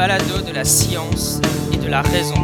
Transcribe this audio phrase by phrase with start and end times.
[0.00, 1.42] balado de la science
[1.74, 2.34] et de la raison.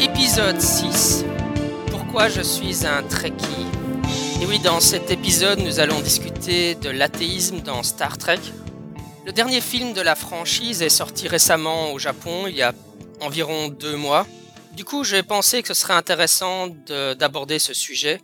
[0.00, 1.24] Épisode 6.
[1.92, 3.46] Pourquoi je suis un Trekkie?
[4.42, 8.40] Et oui, dans cet épisode, nous allons discuter de l'athéisme dans Star Trek.
[9.24, 12.72] Le dernier film de la franchise est sorti récemment au Japon, il y a
[13.20, 14.26] environ deux mois.
[14.74, 18.20] Du coup, j'ai pensé que ce serait intéressant d'aborder ce sujet.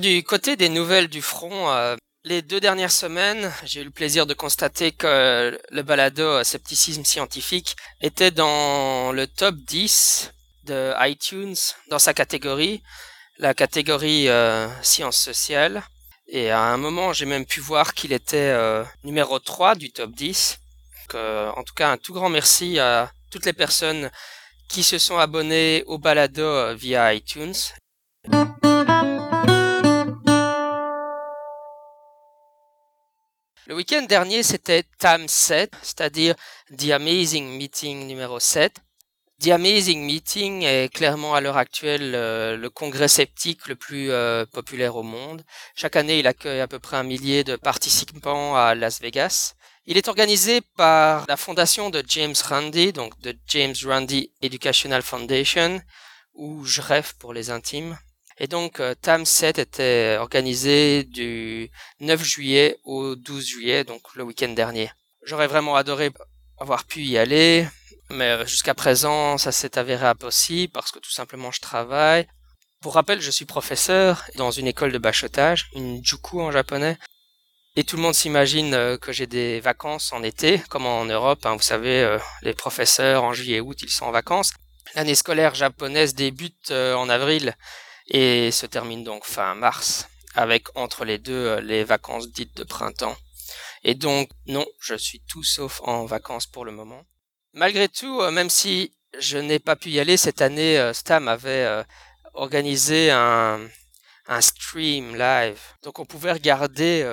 [0.00, 4.26] Du côté des nouvelles du front, euh, les deux dernières semaines, j'ai eu le plaisir
[4.26, 10.32] de constater que le balado euh, Scepticisme scientifique était dans le top 10
[10.64, 11.56] de iTunes
[11.88, 12.82] dans sa catégorie,
[13.38, 15.82] la catégorie euh, sciences sociales.
[16.28, 18.54] Et à un moment, j'ai même pu voir qu'il était
[19.04, 20.58] numéro 3 du top 10.
[21.14, 24.10] en tout cas, un tout grand merci à toutes les personnes
[24.68, 27.54] qui se sont abonnés au balado euh, via iTunes.
[33.66, 36.34] Le week-end dernier, c'était TAM 7, c'est-à-dire
[36.76, 38.82] The Amazing Meeting numéro 7.
[39.42, 44.46] The Amazing Meeting est clairement à l'heure actuelle euh, le congrès sceptique le plus euh,
[44.46, 45.42] populaire au monde.
[45.74, 49.54] Chaque année, il accueille à peu près un millier de participants à Las Vegas.
[49.84, 55.80] Il est organisé par la fondation de James Randi, donc de James Randi Educational Foundation,
[56.34, 57.98] ou rêve pour les intimes.
[58.38, 64.22] Et donc, euh, TAM 7 était organisé du 9 juillet au 12 juillet, donc le
[64.22, 64.90] week-end dernier.
[65.24, 66.12] J'aurais vraiment adoré
[66.58, 67.66] avoir pu y aller,
[68.08, 72.28] mais jusqu'à présent, ça s'est avéré impossible parce que tout simplement je travaille.
[72.80, 76.98] Pour rappel, je suis professeur dans une école de bachotage, une juku en japonais,
[77.74, 81.46] et tout le monde s'imagine euh, que j'ai des vacances en été, comme en Europe.
[81.46, 84.52] Hein, vous savez, euh, les professeurs en juillet août, ils sont en vacances.
[84.94, 87.56] L'année scolaire japonaise débute euh, en avril
[88.08, 93.16] et se termine donc fin mars, avec entre les deux les vacances dites de printemps.
[93.84, 97.04] Et donc, non, je suis tout sauf en vacances pour le moment.
[97.54, 101.84] Malgré tout, même si je n'ai pas pu y aller cette année, Stam avait
[102.34, 103.60] organisé un,
[104.26, 105.60] un stream live.
[105.82, 107.04] Donc on pouvait regarder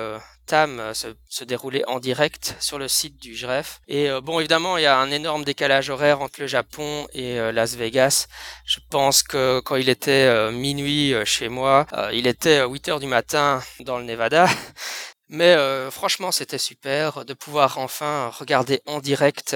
[0.50, 3.80] se, dérouler en direct sur le site du JREF.
[3.88, 7.38] Et euh, bon, évidemment, il y a un énorme décalage horaire entre le Japon et
[7.38, 8.26] euh, Las Vegas.
[8.64, 13.62] Je pense que quand il était minuit chez moi, il était 8 heures du matin
[13.80, 14.48] dans le Nevada.
[15.28, 15.56] Mais
[15.90, 19.54] franchement, c'était super de pouvoir enfin regarder en direct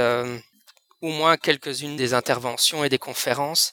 [1.01, 3.73] au moins quelques-unes des interventions et des conférences.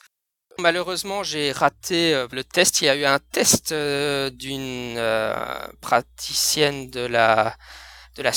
[0.62, 2.82] Malheureusement, j'ai raté euh, le test.
[2.82, 5.34] Il y a eu un test euh, d'une euh,
[5.80, 7.56] praticienne de la
[8.16, 8.30] de la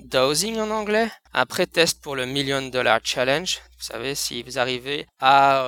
[0.00, 3.60] dosing en anglais, un pré-test pour le Million Dollar Challenge.
[3.78, 5.64] Vous savez, si vous arrivez à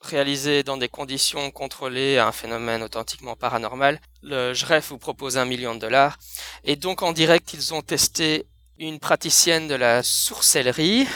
[0.00, 5.74] réaliser dans des conditions contrôlées un phénomène authentiquement paranormal, le JREF vous propose un million
[5.74, 6.16] de dollars.
[6.62, 8.46] Et donc en direct, ils ont testé
[8.78, 11.08] une praticienne de la sourcellerie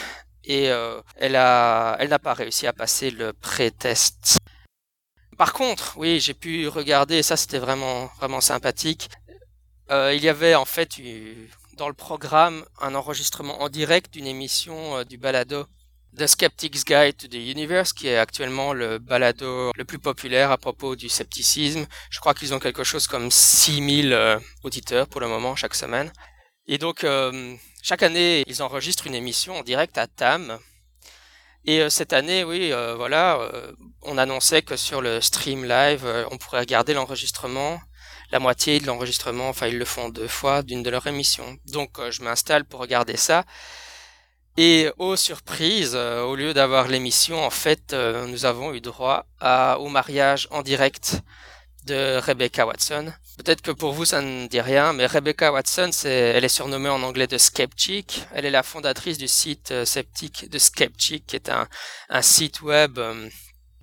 [0.44, 4.38] et euh, elle n'a pas réussi à passer le pré-test.
[5.36, 9.08] Par contre, oui, j'ai pu regarder, ça c'était vraiment, vraiment sympathique.
[9.90, 11.00] Euh, il y avait en fait
[11.76, 15.66] dans le programme un enregistrement en direct d'une émission euh, du balado
[16.16, 20.58] The Skeptic's Guide to the Universe, qui est actuellement le balado le plus populaire à
[20.58, 21.86] propos du scepticisme.
[22.10, 26.10] Je crois qu'ils ont quelque chose comme 6000 auditeurs pour le moment chaque semaine.
[26.70, 27.04] Et donc,
[27.82, 30.58] chaque année, ils enregistrent une émission en direct à Tam.
[31.64, 33.72] Et euh, cette année, oui, euh, voilà, euh,
[34.02, 37.80] on annonçait que sur le stream live, on pourrait regarder l'enregistrement,
[38.32, 41.58] la moitié de l'enregistrement, enfin ils le font deux fois d'une de leurs émissions.
[41.66, 43.44] Donc je m'installe pour regarder ça.
[44.56, 49.26] Et aux surprises, au lieu d'avoir l'émission, en fait, nous avons eu droit
[49.78, 51.22] au mariage en direct
[51.86, 53.12] de Rebecca Watson.
[53.38, 57.02] Peut-être que pour vous ça ne dit rien, mais Rebecca Watson, elle est surnommée en
[57.02, 58.24] anglais de Skeptic.
[58.34, 61.68] Elle est la fondatrice du site euh, sceptique de Skeptic, qui est un,
[62.22, 63.28] site web euh,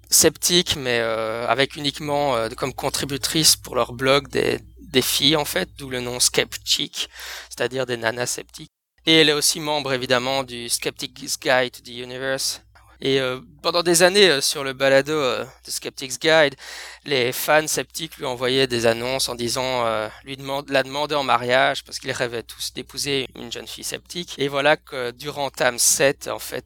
[0.10, 4.60] sceptique, mais euh, avec uniquement comme contributrice pour leur blog des,
[5.01, 7.10] filles en fait, d'où le nom Skeptic,
[7.50, 8.72] c'est-à-dire des nanas sceptiques.
[9.06, 12.62] Et elle est aussi membre évidemment du Skeptic's Guide to the Universe,
[13.00, 16.56] et euh, pendant des années euh, sur le balado euh, de Skeptic's Guide,
[17.06, 19.86] les fans sceptiques lui envoyaient des annonces en disant
[20.24, 24.36] lui demande, la demander en mariage parce qu'ils rêvaient tous d'épouser une jeune fille sceptique.
[24.38, 26.66] Et voilà que durant Tam 7, en fait,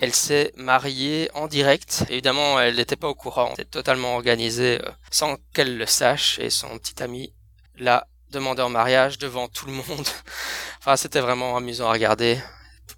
[0.00, 2.04] elle s'est mariée en direct.
[2.08, 3.50] Évidemment, elle n'était pas au courant.
[3.50, 4.80] C'était totalement organisé
[5.10, 7.32] sans qu'elle le sache et son petit ami
[7.78, 10.06] l'a demandé en mariage devant tout le monde.
[10.78, 12.38] enfin, c'était vraiment amusant à regarder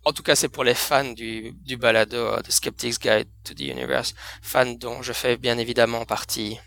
[0.05, 3.61] en tout cas, c'est pour les fans du, du balado The Skeptic's Guide to the
[3.61, 6.59] Universe, fans dont je fais bien évidemment partie.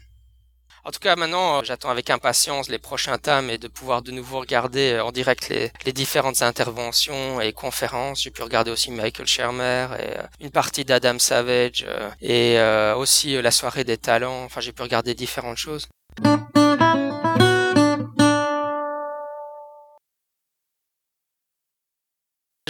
[0.83, 4.12] En tout cas, maintenant, euh, j'attends avec impatience les prochains thèmes et de pouvoir de
[4.12, 8.23] nouveau regarder euh, en direct les, les différentes interventions et conférences.
[8.23, 11.85] J'ai pu regarder aussi Michael Shermer et euh, une partie d'Adam Savage
[12.21, 12.57] et
[12.95, 14.44] aussi la soirée des talents.
[14.44, 15.88] Enfin, j'ai pu regarder différentes choses.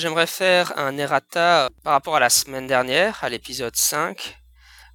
[0.02, 4.36] J'aimerais faire un errata par rapport à la semaine dernière, à l'épisode 5.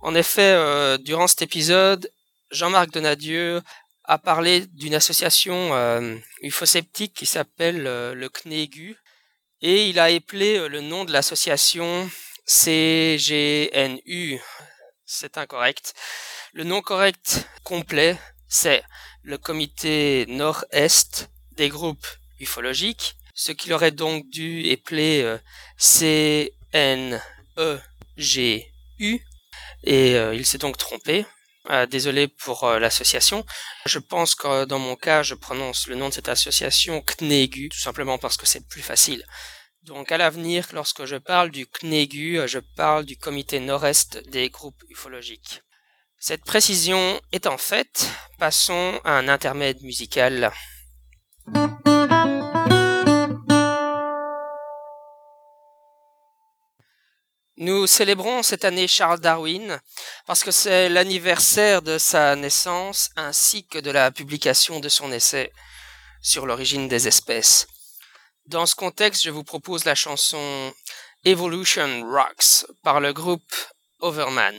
[0.00, 2.10] En effet, durant cet épisode,
[2.50, 3.62] Jean-Marc Donadieu
[4.02, 8.96] a parlé d'une association euh, ufosceptique qui s'appelle euh, le CNEGU
[9.60, 12.10] et il a appelé euh, le nom de l'association
[12.44, 14.40] CGNU.
[15.04, 15.94] C'est incorrect.
[16.52, 18.18] Le nom correct complet,
[18.48, 18.82] c'est
[19.22, 22.08] le comité nord-est des groupes
[22.40, 25.36] ufologiques, ce qu'il aurait donc dû appeler
[25.78, 26.50] CNEGU
[29.84, 31.24] et il s'est donc trompé.
[31.70, 33.44] Euh, désolé pour euh, l'association.
[33.86, 37.78] Je pense que dans mon cas, je prononce le nom de cette association CNEGU, tout
[37.78, 39.24] simplement parce que c'est plus facile.
[39.82, 44.82] Donc à l'avenir, lorsque je parle du CNEGU, je parle du comité nord-est des groupes
[44.90, 45.62] ufologiques.
[46.18, 50.52] Cette précision étant faite, passons à un intermède musical.
[57.58, 59.80] Nous célébrons cette année Charles Darwin
[60.26, 65.50] parce que c'est l'anniversaire de sa naissance ainsi que de la publication de son essai
[66.20, 67.66] sur l'origine des espèces.
[68.44, 70.74] Dans ce contexte, je vous propose la chanson
[71.24, 73.54] Evolution Rocks par le groupe
[74.00, 74.54] Overman.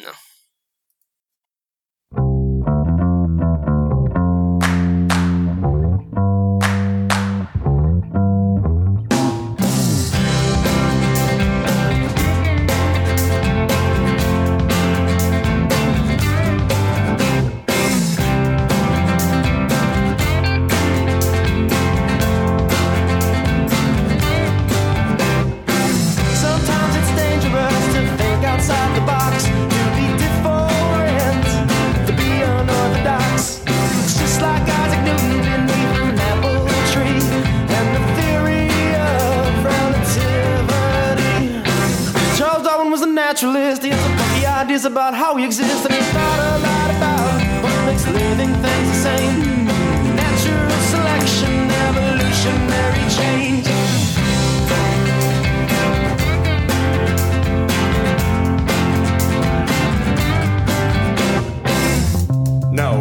[43.38, 43.84] Naturalist.
[43.84, 47.64] He has some funky ideas about how we exist, and he thought a lot about
[47.64, 49.66] what makes living things the same.
[50.16, 53.77] Natural selection, evolutionary change.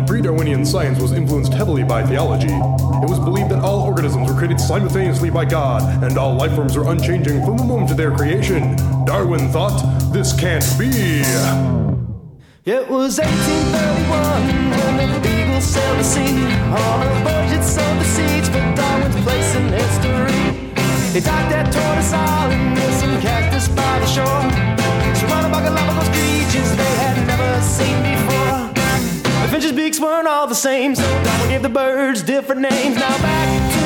[0.06, 2.52] Pre Darwinian science was influenced heavily by theology.
[2.52, 6.76] It was believed that all organisms were created simultaneously by God, and all life forms
[6.76, 8.76] were unchanging from the moment of their creation.
[9.04, 11.22] Darwin thought, this can't be.
[12.64, 16.44] It was 1831 when the Beagle sailed the sea.
[16.70, 20.42] On a voyage sowed the seeds for Darwin's place in history.
[21.12, 24.42] He docked at Tortoise Island with some cactus by the shore.
[25.14, 28.15] Surrounded by Galapagos creatures they had never seen before.
[29.76, 32.96] Beaks weren't all the same, so Darwin gave the birds different names.
[32.96, 33.85] Now back to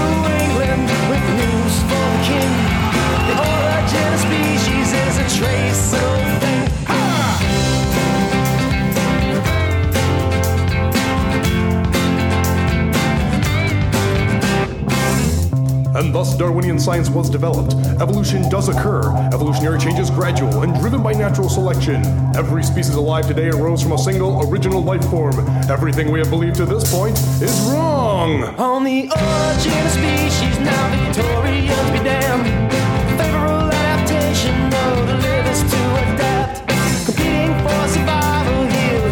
[16.00, 17.74] And thus Darwinian science was developed.
[18.00, 19.02] Evolution does occur.
[19.34, 22.02] Evolutionary change is gradual and driven by natural selection.
[22.34, 25.38] Every species alive today arose from a single original life form.
[25.68, 28.44] Everything we have believed to this point is wrong.
[28.58, 32.72] On the origin of species, now Victorians be damned.
[33.20, 36.66] Favorable adaptation, no, to live is to adapt.
[37.04, 38.64] Competing for survival,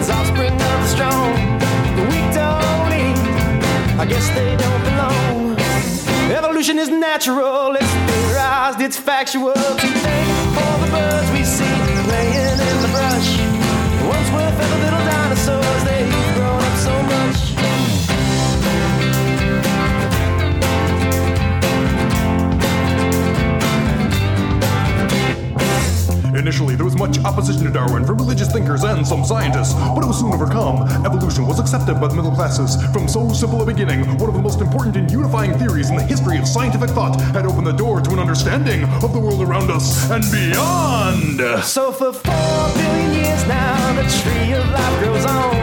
[0.09, 1.35] offspring of the strong.
[1.97, 4.88] The weak don't I guess they don't.
[6.59, 9.53] Evolution is natural, it's theorized, it's factual.
[9.53, 9.79] Late
[10.57, 11.31] for the birds
[26.39, 30.07] Initially, there was much opposition to Darwin from religious thinkers and some scientists, but it
[30.07, 30.89] was soon overcome.
[31.05, 32.81] Evolution was accepted by the middle classes.
[32.93, 36.03] From so simple a beginning, one of the most important and unifying theories in the
[36.03, 39.69] history of scientific thought had opened the door to an understanding of the world around
[39.69, 41.41] us and beyond.
[41.65, 45.57] So for four billion years now, the tree of life grows on.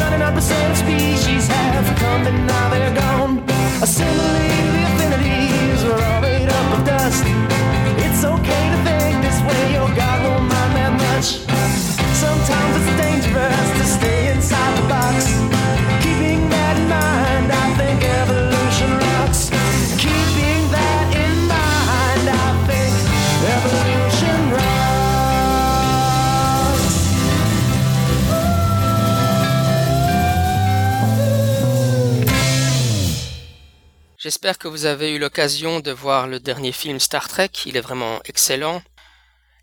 [0.00, 3.44] 99% of species have come and now they're gone.
[3.82, 7.57] Assimilating the affinities, we're all made up of dust.
[34.28, 37.80] J'espère que vous avez eu l'occasion de voir le dernier film Star Trek, il est
[37.80, 38.82] vraiment excellent.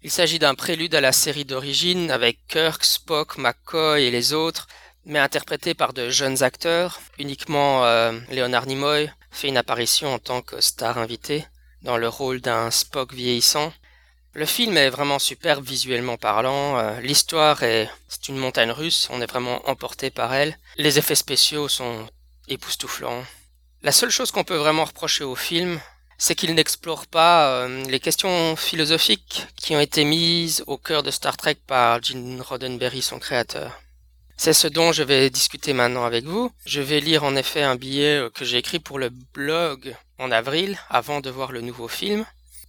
[0.05, 4.67] Il s'agit d'un prélude à la série d'origine avec Kirk, Spock, McCoy et les autres,
[5.03, 7.01] mais interprété par de jeunes acteurs.
[7.17, 11.47] Uniquement euh, Leonard Nimoy fait une apparition en tant que star invité
[11.81, 13.73] dans le rôle d'un Spock vieillissant.
[14.33, 16.77] Le film est vraiment superbe visuellement parlant.
[16.77, 19.07] Euh, l'histoire est, c'est une montagne russe.
[19.11, 20.59] On est vraiment emporté par elle.
[20.77, 22.07] Les effets spéciaux sont
[22.47, 23.23] époustouflants.
[23.81, 25.79] La seule chose qu'on peut vraiment reprocher au film,
[26.17, 31.11] c'est qu'il n'explore pas euh, les questions philosophiques qui ont été mises au cœur de
[31.11, 33.81] Star Trek par Gene Roddenberry, son créateur.
[34.37, 36.51] C'est ce dont je vais discuter maintenant avec vous.
[36.65, 40.31] Je vais lire en effet un billet euh, que j'ai écrit pour le blog en
[40.31, 42.25] avril, avant de voir le nouveau film.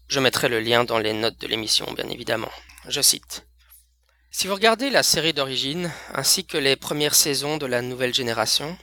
[0.09, 2.51] Je mettrai le lien dans les notes de l'émission, bien évidemment.
[2.89, 3.47] Je cite.
[4.31, 8.77] Si vous regardez la série d'origine, ainsi que les premières saisons de la nouvelle génération,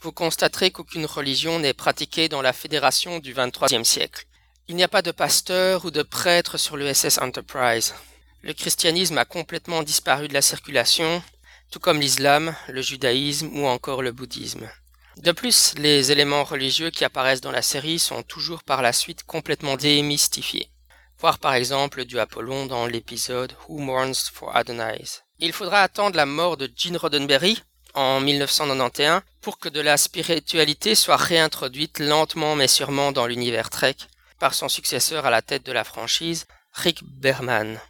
[0.00, 4.26] vous constaterez qu'aucune religion n'est pratiquée dans la fédération du XXIIIe siècle.
[4.68, 7.94] Il n'y a pas de pasteur ou de prêtre sur le SS Enterprise.
[8.42, 11.22] Le christianisme a complètement disparu de la circulation,
[11.70, 14.68] tout comme l'islam, le judaïsme ou encore le bouddhisme.
[15.16, 19.24] De plus, les éléments religieux qui apparaissent dans la série sont toujours par la suite
[19.24, 20.70] complètement démystifiés.
[21.18, 25.04] Voir par exemple du Apollon dans l'épisode Who Mourns for Adonai.
[25.38, 27.62] Il faudra attendre la mort de Gene Roddenberry
[27.96, 33.96] en 1991 pour que de la spiritualité soit réintroduite lentement mais sûrement dans l'univers Trek
[34.38, 37.80] par son successeur à la tête de la franchise, Rick Berman.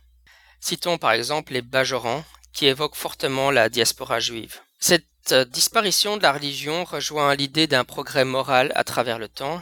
[0.60, 4.60] Citons par exemple les Bajorans, qui évoquent fortement la diaspora juive.
[4.78, 9.60] Cette disparition de la religion rejoint l'idée d'un progrès moral à travers le temps,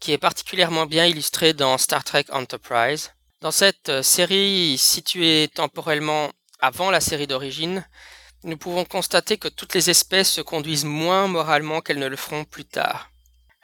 [0.00, 3.12] qui est particulièrement bien illustré dans Star Trek Enterprise.
[3.40, 7.86] Dans cette série située temporellement avant la série d'origine,
[8.46, 12.44] nous pouvons constater que toutes les espèces se conduisent moins moralement qu'elles ne le feront
[12.44, 13.10] plus tard.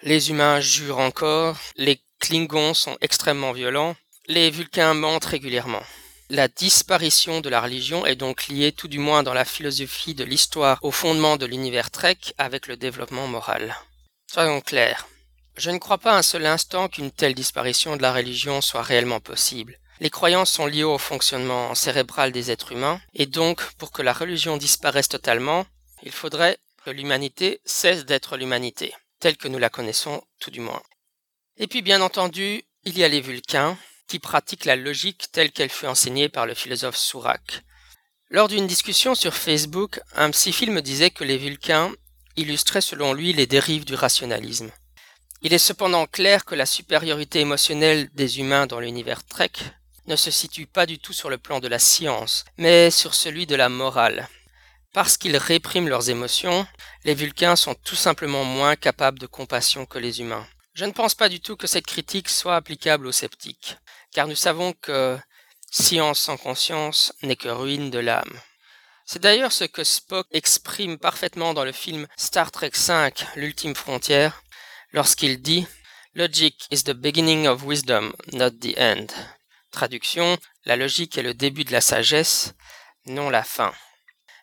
[0.03, 3.95] Les humains jurent encore, les Klingons sont extrêmement violents,
[4.27, 5.83] les Vulcains mentent régulièrement.
[6.31, 10.25] La disparition de la religion est donc liée tout du moins dans la philosophie de
[10.25, 13.77] l'histoire au fondement de l'univers Trek avec le développement moral.
[14.33, 15.07] Soyons clairs.
[15.57, 19.21] Je ne crois pas un seul instant qu'une telle disparition de la religion soit réellement
[19.21, 19.79] possible.
[20.03, 24.13] Les croyances sont liées au fonctionnement cérébral des êtres humains, et donc pour que la
[24.13, 25.65] religion disparaisse totalement,
[26.03, 30.83] il faudrait que l'humanité cesse d'être l'humanité, telle que nous la connaissons tout du moins.
[31.57, 33.79] Et puis bien entendu, il y a les Vulcains,
[34.09, 37.63] qui pratiquent la logique telle qu'elle fut enseignée par le philosophe Sourak.
[38.29, 41.93] Lors d'une discussion sur Facebook, un psy-film disait que les Vulcains
[42.35, 44.73] illustraient selon lui les dérives du rationalisme.
[45.43, 49.53] Il est cependant clair que la supériorité émotionnelle des humains dans l'univers Trek
[50.07, 53.47] ne se situe pas du tout sur le plan de la science, mais sur celui
[53.47, 54.29] de la morale.
[54.93, 56.67] Parce qu'ils répriment leurs émotions,
[57.05, 60.47] les Vulcains sont tout simplement moins capables de compassion que les humains.
[60.75, 63.77] Je ne pense pas du tout que cette critique soit applicable aux sceptiques,
[64.13, 65.19] car nous savons que
[65.71, 68.41] science sans conscience n'est que ruine de l'âme.
[69.07, 74.43] C'est d'ailleurs ce que Spock exprime parfaitement dans le film Star Trek V, l'ultime frontière,
[74.93, 75.67] lorsqu'il dit
[76.15, 79.09] Logic is the beginning of wisdom, not the end.
[79.73, 82.55] Traduction, la logique est le début de la sagesse,
[83.07, 83.73] non la fin.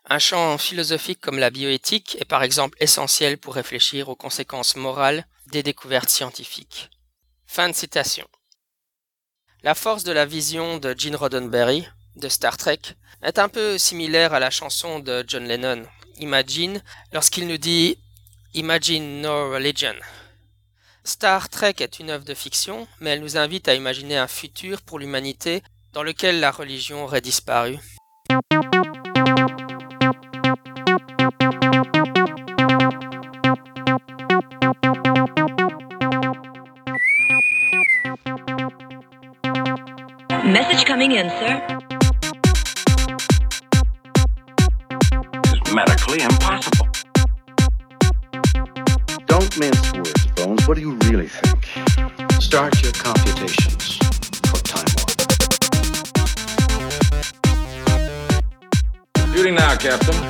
[0.05, 5.25] Un champ philosophique comme la bioéthique est par exemple essentiel pour réfléchir aux conséquences morales
[5.51, 6.89] des découvertes scientifiques.
[7.45, 8.27] Fin de citation.
[9.61, 12.81] La force de la vision de Gene Roddenberry, de Star Trek,
[13.21, 15.85] est un peu similaire à la chanson de John Lennon,
[16.17, 16.81] Imagine,
[17.13, 17.97] lorsqu'il nous dit
[18.55, 19.95] Imagine no religion,
[21.03, 24.81] Star Trek est une œuvre de fiction, mais elle nous invite à imaginer un futur
[24.81, 25.63] pour l'humanité
[25.93, 27.77] dans lequel la religion aurait disparu.
[40.45, 41.61] Message coming in, sir.
[45.53, 46.88] It's medically impossible.
[52.49, 53.97] Start your computations
[54.47, 55.11] for time warp.
[59.13, 60.28] Computing now, Captain.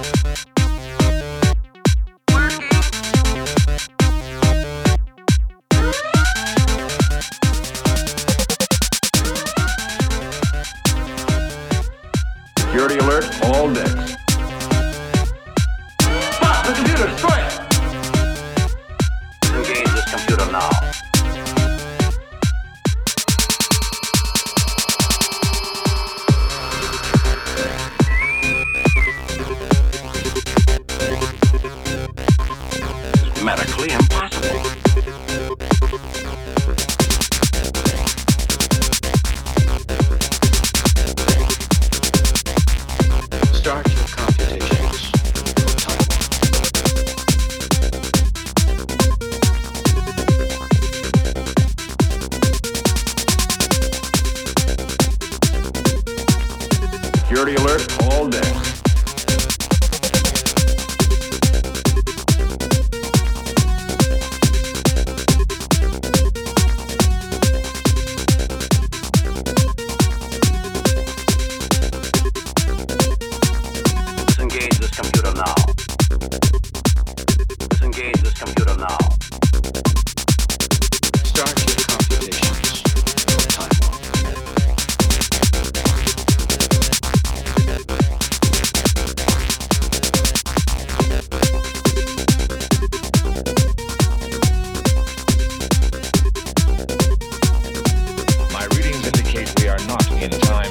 [100.31, 100.68] Time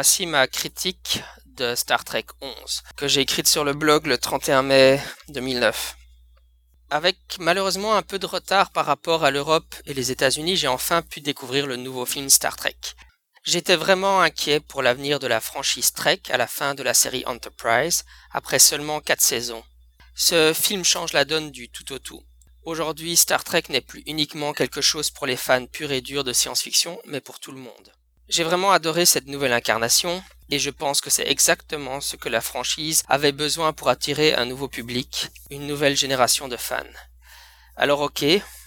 [0.00, 2.54] voici ma critique de Star Trek 11,
[2.96, 5.94] que j'ai écrite sur le blog le 31 mai 2009.
[6.88, 11.02] Avec malheureusement un peu de retard par rapport à l'Europe et les États-Unis, j'ai enfin
[11.02, 12.78] pu découvrir le nouveau film Star Trek.
[13.44, 17.24] J'étais vraiment inquiet pour l'avenir de la franchise Trek à la fin de la série
[17.26, 19.64] Enterprise, après seulement 4 saisons.
[20.14, 22.22] Ce film change la donne du tout au tout.
[22.62, 26.32] Aujourd'hui, Star Trek n'est plus uniquement quelque chose pour les fans purs et durs de
[26.32, 27.92] science-fiction, mais pour tout le monde.
[28.30, 32.40] J'ai vraiment adoré cette nouvelle incarnation, et je pense que c'est exactement ce que la
[32.40, 36.84] franchise avait besoin pour attirer un nouveau public, une nouvelle génération de fans.
[37.74, 38.24] Alors ok,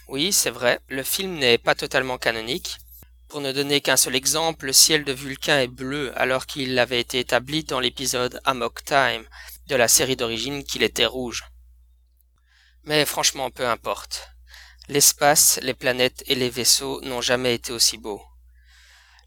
[0.08, 2.76] oui, c'est vrai, le film n'est pas totalement canonique.
[3.28, 7.00] Pour ne donner qu'un seul exemple, le ciel de Vulcain est bleu alors qu'il avait
[7.00, 9.24] été établi dans l'épisode Amok Time
[9.66, 11.42] de la série d'origine qu'il était rouge.
[12.82, 14.28] Mais franchement, peu importe.
[14.88, 18.22] L'espace, les planètes et les vaisseaux n'ont jamais été aussi beaux.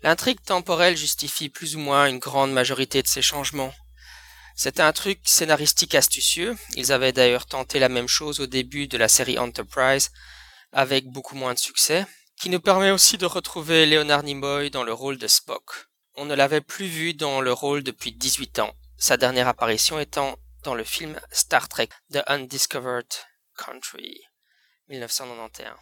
[0.03, 3.73] L'intrigue temporelle justifie plus ou moins une grande majorité de ces changements.
[4.55, 8.97] C'est un truc scénaristique astucieux, ils avaient d'ailleurs tenté la même chose au début de
[8.97, 10.11] la série Enterprise,
[10.71, 12.05] avec beaucoup moins de succès,
[12.39, 15.87] qui nous permet aussi de retrouver Leonard Nimoy dans le rôle de Spock.
[16.15, 20.37] On ne l'avait plus vu dans le rôle depuis 18 ans, sa dernière apparition étant
[20.63, 23.07] dans le film Star Trek The Undiscovered
[23.55, 24.21] Country
[24.89, 25.75] 1991.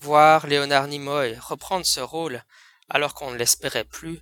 [0.00, 2.44] Voir Leonard Nimoy reprendre ce rôle
[2.88, 4.20] alors qu'on ne l'espérait plus,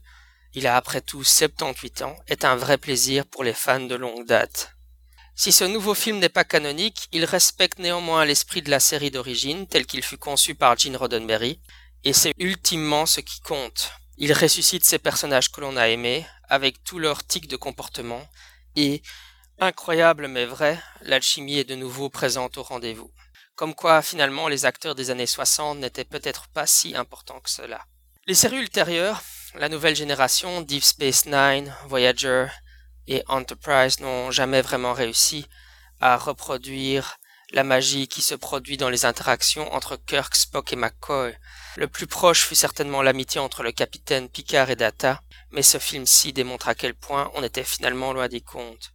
[0.55, 4.27] il a après tout 78 ans, est un vrai plaisir pour les fans de longue
[4.27, 4.75] date.
[5.35, 9.67] Si ce nouveau film n'est pas canonique, il respecte néanmoins l'esprit de la série d'origine
[9.67, 11.61] tel qu'il fut conçu par Gene Roddenberry,
[12.05, 13.93] et c'est ultimement ce qui compte.
[14.19, 18.29] Il ressuscite ces personnages que l'on a aimés, avec tous leurs tics de comportement,
[18.77, 19.03] et,
[19.59, 23.11] incroyable mais vrai, l'alchimie est de nouveau présente au rendez-vous.
[23.55, 27.87] Comme quoi, finalement, les acteurs des années 60 n'étaient peut-être pas si importants que cela.
[28.29, 29.21] Les séries ultérieures,
[29.57, 32.47] la nouvelle génération, Deep Space Nine, Voyager
[33.09, 35.49] et Enterprise n'ont jamais vraiment réussi
[36.01, 37.19] à reproduire
[37.51, 41.37] la magie qui se produit dans les interactions entre Kirk, Spock et McCoy.
[41.77, 46.33] Le plus proche fut certainement l'amitié entre le capitaine Picard et Data, mais ce film-ci
[46.33, 48.93] démontre à quel point on était finalement loin des comptes.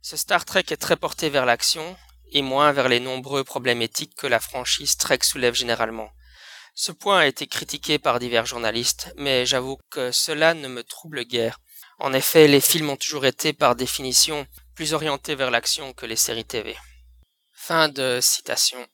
[0.00, 1.98] Ce Star Trek est très porté vers l'action,
[2.32, 6.08] et moins vers les nombreux problèmes éthiques que la franchise Trek soulève généralement.
[6.76, 11.22] Ce point a été critiqué par divers journalistes, mais j'avoue que cela ne me trouble
[11.22, 11.60] guère.
[12.00, 16.16] En effet, les films ont toujours été par définition plus orientés vers l'action que les
[16.16, 16.76] séries TV.
[17.52, 18.84] Fin de citation.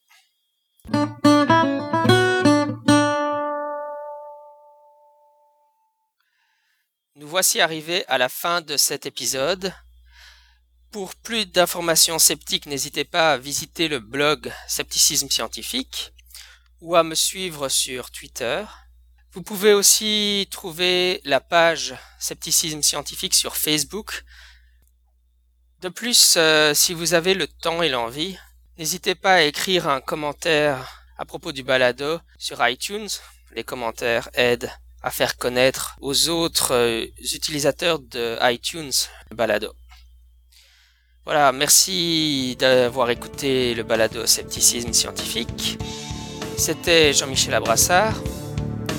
[7.14, 9.72] Nous voici arrivés à la fin de cet épisode.
[10.92, 16.12] Pour plus d'informations sceptiques, n'hésitez pas à visiter le blog Scepticisme Scientifique
[16.80, 18.64] ou à me suivre sur Twitter.
[19.32, 24.24] Vous pouvez aussi trouver la page Scepticisme scientifique sur Facebook.
[25.80, 28.36] De plus, euh, si vous avez le temps et l'envie,
[28.76, 33.08] n'hésitez pas à écrire un commentaire à propos du balado sur iTunes.
[33.54, 34.70] Les commentaires aident
[35.02, 38.92] à faire connaître aux autres euh, utilisateurs de iTunes
[39.30, 39.72] le balado.
[41.24, 45.78] Voilà, merci d'avoir écouté le balado Scepticisme scientifique.
[46.60, 48.12] C'était Jean-Michel Abrassard.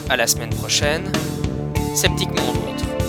[0.10, 1.12] À la semaine prochaine.
[1.94, 3.01] Sceptiquement vôtre.